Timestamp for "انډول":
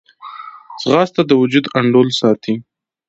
1.77-2.07